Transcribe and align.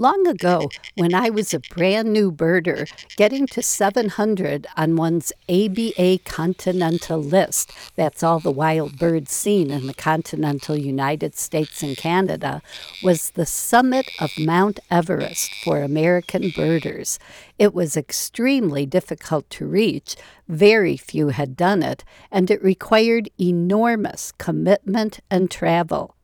Long 0.00 0.28
ago, 0.28 0.70
when 0.94 1.12
I 1.12 1.28
was 1.28 1.52
a 1.52 1.58
brand 1.58 2.12
new 2.12 2.30
birder, 2.30 2.88
getting 3.16 3.48
to 3.48 3.60
700 3.60 4.68
on 4.76 4.94
one's 4.94 5.32
ABA 5.48 6.20
continental 6.24 7.20
list, 7.20 7.72
that's 7.96 8.22
all 8.22 8.38
the 8.38 8.52
wild 8.52 8.96
birds 8.96 9.32
seen 9.32 9.72
in 9.72 9.88
the 9.88 9.94
continental 9.94 10.76
United 10.76 11.34
States 11.34 11.82
and 11.82 11.96
Canada, 11.96 12.62
was 13.02 13.30
the 13.30 13.44
summit 13.44 14.08
of 14.20 14.30
Mount 14.38 14.78
Everest 14.88 15.52
for 15.64 15.82
American 15.82 16.52
birders. 16.54 17.18
It 17.58 17.74
was 17.74 17.96
extremely 17.96 18.86
difficult 18.86 19.50
to 19.50 19.66
reach, 19.66 20.14
very 20.46 20.96
few 20.96 21.30
had 21.30 21.56
done 21.56 21.82
it, 21.82 22.04
and 22.30 22.52
it 22.52 22.62
required 22.62 23.30
enormous 23.40 24.30
commitment 24.38 25.18
and 25.28 25.50
travel. 25.50 26.14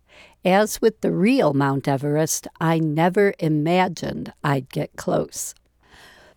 As 0.45 0.83
with 0.83 1.01
the 1.01 1.11
real 1.11 1.55
Mount 1.55 1.89
Everest, 1.89 2.47
I 2.61 2.79
never 2.79 3.33
imagined 3.39 4.33
I'd 4.45 4.69
get 4.69 4.95
close. 4.95 5.55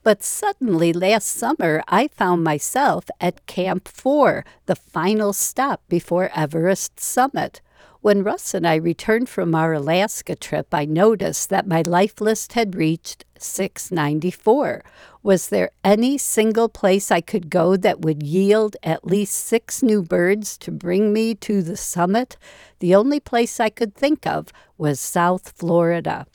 But 0.02 0.23
suddenly 0.23 0.93
last 0.93 1.27
summer, 1.27 1.84
I 1.89 2.07
found 2.07 2.41
myself 2.41 3.05
at 3.20 3.45
Camp 3.48 3.89
4, 3.89 4.45
the 4.65 4.77
final 4.77 5.34
stop 5.34 5.81
before 5.89 6.29
Everest 6.34 7.01
summit. 7.01 7.59
When 8.01 8.23
Russ 8.23 8.53
and 8.53 8.67
I 8.67 8.75
returned 8.75 9.27
from 9.27 9.55
our 9.55 9.73
Alaska 9.73 10.35
trip, 10.35 10.67
I 10.71 10.85
noticed 10.85 11.49
that 11.49 11.67
my 11.67 11.81
life 11.81 12.21
list 12.21 12.53
had 12.53 12.75
reached 12.75 13.25
694. 13.39 14.83
Was 15.23 15.49
there 15.49 15.71
any 15.83 16.17
single 16.17 16.70
place 16.70 17.09
I 17.09 17.21
could 17.21 17.49
go 17.49 17.75
that 17.75 18.01
would 18.01 18.21
yield 18.21 18.75
at 18.83 19.07
least 19.07 19.33
six 19.33 19.81
new 19.81 20.03
birds 20.03 20.57
to 20.59 20.71
bring 20.71 21.11
me 21.11 21.33
to 21.35 21.63
the 21.63 21.75
summit? 21.75 22.37
The 22.79 22.93
only 22.93 23.20
place 23.20 23.59
I 23.59 23.70
could 23.70 23.95
think 23.95 24.27
of 24.27 24.53
was 24.77 24.99
South 24.99 25.53
Florida. 25.57 26.27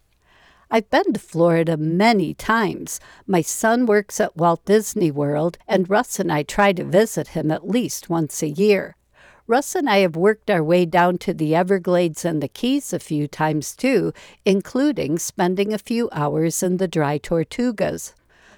I've 0.68 0.90
been 0.90 1.12
to 1.12 1.20
Florida 1.20 1.76
many 1.76 2.34
times. 2.34 2.98
My 3.26 3.42
son 3.42 3.86
works 3.86 4.20
at 4.20 4.36
Walt 4.36 4.64
Disney 4.64 5.10
World, 5.10 5.58
and 5.68 5.88
Russ 5.88 6.18
and 6.18 6.32
I 6.32 6.42
try 6.42 6.72
to 6.72 6.82
visit 6.82 7.28
him 7.28 7.50
at 7.50 7.68
least 7.68 8.10
once 8.10 8.42
a 8.42 8.48
year. 8.48 8.96
Russ 9.52 9.74
and 9.74 9.86
I 9.86 9.98
have 9.98 10.16
worked 10.16 10.48
our 10.48 10.64
way 10.64 10.86
down 10.86 11.18
to 11.18 11.34
the 11.34 11.54
Everglades 11.54 12.24
and 12.24 12.42
the 12.42 12.48
Keys 12.48 12.94
a 12.94 12.98
few 12.98 13.28
times 13.28 13.76
too, 13.76 14.14
including 14.46 15.18
spending 15.18 15.74
a 15.74 15.78
few 15.78 16.08
hours 16.10 16.62
in 16.62 16.78
the 16.78 16.88
dry 16.88 17.18
Tortugas. 17.18 18.14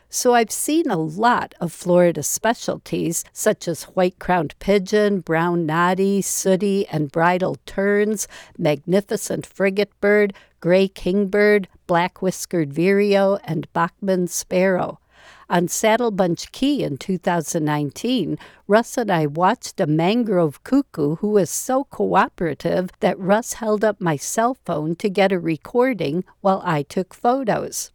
So 0.08 0.34
I've 0.34 0.52
seen 0.52 0.88
a 0.88 0.96
lot 0.96 1.52
of 1.60 1.72
Florida 1.72 2.22
specialties 2.22 3.24
such 3.32 3.66
as 3.66 3.90
white 3.96 4.20
crowned 4.20 4.56
pigeon, 4.60 5.18
brown 5.18 5.66
noddy, 5.66 6.22
sooty 6.22 6.86
and 6.86 7.10
bridled 7.10 7.58
terns, 7.66 8.28
magnificent 8.56 9.46
frigate 9.46 10.00
bird, 10.00 10.32
gray 10.60 10.86
kingbird, 10.86 11.66
black 11.88 12.22
whiskered 12.22 12.72
vireo, 12.72 13.40
and 13.42 13.66
Bachman's 13.72 14.32
sparrow. 14.32 15.00
On 15.50 15.68
Saddlebunch 15.68 16.52
Key 16.52 16.82
in 16.82 16.96
2019, 16.96 18.38
Russ 18.66 18.96
and 18.96 19.10
I 19.10 19.26
watched 19.26 19.78
a 19.78 19.86
mangrove 19.86 20.64
cuckoo 20.64 21.16
who 21.16 21.28
was 21.28 21.50
so 21.50 21.84
cooperative 21.84 22.90
that 23.00 23.18
Russ 23.18 23.54
held 23.54 23.84
up 23.84 24.00
my 24.00 24.16
cell 24.16 24.56
phone 24.64 24.96
to 24.96 25.10
get 25.10 25.32
a 25.32 25.38
recording 25.38 26.24
while 26.40 26.62
I 26.64 26.82
took 26.82 27.12
photos. 27.12 27.90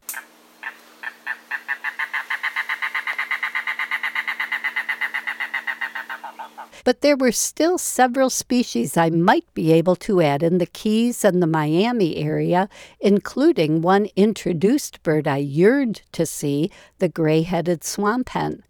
But 6.89 7.01
there 7.01 7.15
were 7.15 7.31
still 7.31 7.77
several 7.77 8.31
species 8.31 8.97
I 8.97 9.11
might 9.11 9.45
be 9.53 9.71
able 9.73 9.95
to 9.97 10.21
add 10.21 10.41
in 10.41 10.57
the 10.57 10.65
Keys 10.65 11.23
and 11.23 11.39
the 11.39 11.45
Miami 11.45 12.17
area, 12.17 12.67
including 12.99 13.83
one 13.83 14.07
introduced 14.15 15.03
bird 15.03 15.27
I 15.27 15.37
yearned 15.37 16.01
to 16.13 16.25
see, 16.25 16.71
the 16.97 17.07
gray 17.07 17.43
headed 17.43 17.83
swamp 17.83 18.29
hen. 18.29 18.63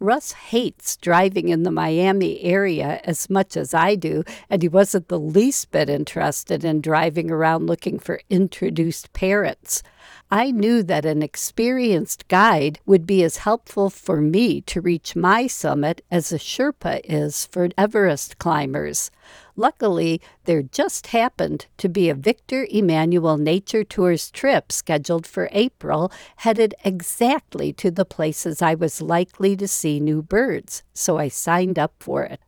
Russ 0.00 0.32
hates 0.32 0.96
driving 0.96 1.50
in 1.50 1.64
the 1.64 1.70
Miami 1.70 2.40
area 2.40 3.02
as 3.04 3.28
much 3.28 3.54
as 3.54 3.74
I 3.74 3.96
do, 3.96 4.24
and 4.48 4.62
he 4.62 4.68
wasn't 4.68 5.08
the 5.08 5.20
least 5.20 5.70
bit 5.70 5.90
interested 5.90 6.64
in 6.64 6.80
driving 6.80 7.30
around 7.30 7.66
looking 7.66 7.98
for 7.98 8.22
introduced 8.30 9.12
parrots. 9.12 9.82
I 10.30 10.50
knew 10.50 10.82
that 10.82 11.04
an 11.04 11.22
experienced 11.22 12.28
guide 12.28 12.80
would 12.84 13.06
be 13.06 13.22
as 13.24 13.38
helpful 13.38 13.90
for 13.90 14.20
me 14.20 14.60
to 14.62 14.80
reach 14.80 15.16
my 15.16 15.46
summit 15.46 16.02
as 16.10 16.32
a 16.32 16.38
Sherpa 16.38 17.00
is 17.04 17.46
for 17.46 17.68
Everest 17.78 18.38
climbers. 18.38 19.10
Luckily, 19.56 20.20
there 20.44 20.62
just 20.62 21.08
happened 21.08 21.66
to 21.78 21.88
be 21.88 22.08
a 22.08 22.14
Victor 22.14 22.66
Emanuel 22.70 23.38
Nature 23.38 23.84
Tours 23.84 24.30
trip 24.30 24.70
scheduled 24.70 25.26
for 25.26 25.48
April, 25.52 26.12
headed 26.36 26.74
exactly 26.84 27.72
to 27.72 27.90
the 27.90 28.04
places 28.04 28.62
I 28.62 28.74
was 28.74 29.02
likely 29.02 29.56
to 29.56 29.66
see 29.66 29.98
new 29.98 30.22
birds, 30.22 30.82
so 30.94 31.18
I 31.18 31.28
signed 31.28 31.78
up 31.78 31.94
for 31.98 32.22
it. 32.22 32.40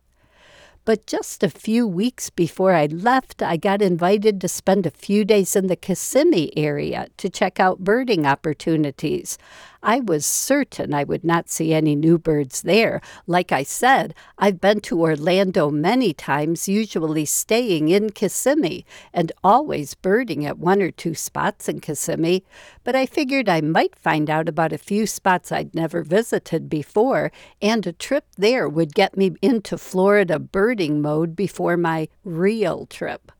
But 0.83 1.05
just 1.05 1.43
a 1.43 1.49
few 1.49 1.85
weeks 1.85 2.31
before 2.31 2.73
I 2.73 2.87
left, 2.87 3.43
I 3.43 3.55
got 3.55 3.83
invited 3.83 4.41
to 4.41 4.47
spend 4.47 4.85
a 4.85 4.91
few 4.91 5.23
days 5.23 5.55
in 5.55 5.67
the 5.67 5.75
Kissimmee 5.75 6.51
area 6.57 7.07
to 7.17 7.29
check 7.29 7.59
out 7.59 7.79
birding 7.79 8.25
opportunities. 8.25 9.37
I 9.83 9.99
was 9.99 10.25
certain 10.25 10.93
I 10.93 11.03
would 11.03 11.23
not 11.23 11.49
see 11.49 11.73
any 11.73 11.95
new 11.95 12.17
birds 12.17 12.61
there. 12.61 13.01
Like 13.25 13.51
I 13.51 13.63
said, 13.63 14.13
I've 14.37 14.61
been 14.61 14.79
to 14.81 15.01
Orlando 15.01 15.71
many 15.71 16.13
times, 16.13 16.67
usually 16.67 17.25
staying 17.25 17.89
in 17.89 18.11
Kissimmee, 18.11 18.85
and 19.11 19.31
always 19.43 19.95
birding 19.95 20.45
at 20.45 20.59
one 20.59 20.81
or 20.81 20.91
two 20.91 21.15
spots 21.15 21.67
in 21.67 21.79
Kissimmee. 21.79 22.43
But 22.83 22.95
I 22.95 23.05
figured 23.07 23.49
I 23.49 23.61
might 23.61 23.95
find 23.95 24.29
out 24.29 24.47
about 24.47 24.71
a 24.71 24.77
few 24.77 25.07
spots 25.07 25.51
I'd 25.51 25.73
never 25.73 26.03
visited 26.03 26.69
before, 26.69 27.31
and 27.61 27.87
a 27.87 27.93
trip 27.93 28.25
there 28.37 28.69
would 28.69 28.93
get 28.93 29.17
me 29.17 29.31
into 29.41 29.77
Florida 29.77 30.37
birding 30.37 31.01
mode 31.01 31.35
before 31.35 31.77
my 31.77 32.07
real 32.23 32.85
trip. 32.85 33.31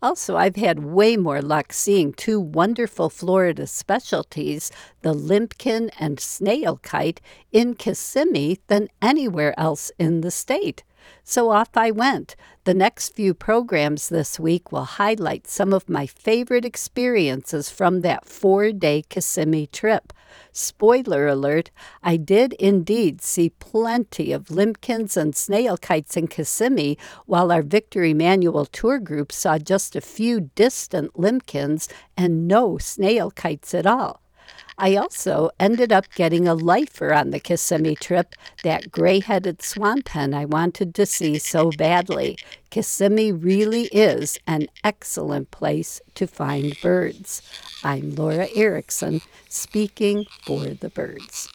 Also, 0.00 0.36
I've 0.36 0.54
had 0.54 0.84
way 0.84 1.16
more 1.16 1.42
luck 1.42 1.72
seeing 1.72 2.12
two 2.12 2.38
wonderful 2.38 3.10
Florida 3.10 3.66
specialties, 3.66 4.70
the 5.02 5.12
limpkin 5.12 5.90
and 5.98 6.20
snail 6.20 6.76
kite, 6.76 7.20
in 7.50 7.74
Kissimmee 7.74 8.60
than 8.68 8.88
anywhere 9.02 9.58
else 9.58 9.90
in 9.98 10.20
the 10.20 10.30
state. 10.30 10.84
So 11.24 11.50
off 11.50 11.70
I 11.74 11.90
went. 11.90 12.36
The 12.64 12.74
next 12.74 13.14
few 13.14 13.34
programs 13.34 14.08
this 14.08 14.38
week 14.38 14.72
will 14.72 14.84
highlight 14.84 15.46
some 15.46 15.72
of 15.72 15.88
my 15.88 16.06
favorite 16.06 16.64
experiences 16.64 17.70
from 17.70 18.00
that 18.02 18.26
four 18.26 18.72
day 18.72 19.02
Kissimmee 19.08 19.66
trip. 19.66 20.12
Spoiler 20.52 21.26
alert, 21.26 21.70
I 22.02 22.16
did 22.16 22.52
indeed 22.54 23.22
see 23.22 23.50
plenty 23.50 24.32
of 24.32 24.50
limpkins 24.50 25.16
and 25.16 25.34
snail 25.34 25.76
kites 25.76 26.16
in 26.16 26.28
Kissimmee, 26.28 26.98
while 27.26 27.50
our 27.50 27.62
Victor 27.62 28.04
Emanuel 28.04 28.66
tour 28.66 28.98
group 28.98 29.32
saw 29.32 29.58
just 29.58 29.96
a 29.96 30.00
few 30.00 30.50
distant 30.54 31.18
limpkins 31.18 31.88
and 32.16 32.46
no 32.46 32.78
snail 32.78 33.30
kites 33.30 33.72
at 33.74 33.86
all. 33.86 34.20
I 34.80 34.94
also 34.94 35.50
ended 35.58 35.92
up 35.92 36.06
getting 36.14 36.46
a 36.46 36.54
lifer 36.54 37.12
on 37.12 37.30
the 37.30 37.40
Kissimmee 37.40 37.96
trip, 37.96 38.36
that 38.62 38.92
gray 38.92 39.18
headed 39.18 39.60
swamp 39.60 40.08
hen 40.08 40.32
I 40.32 40.44
wanted 40.44 40.94
to 40.94 41.04
see 41.04 41.38
so 41.38 41.72
badly. 41.72 42.38
Kissimmee 42.70 43.32
really 43.32 43.86
is 43.86 44.38
an 44.46 44.68
excellent 44.84 45.50
place 45.50 46.00
to 46.14 46.28
find 46.28 46.80
birds. 46.80 47.42
I'm 47.82 48.14
Laura 48.14 48.46
Erickson, 48.54 49.20
speaking 49.48 50.26
for 50.46 50.66
the 50.66 50.90
birds. 50.90 51.48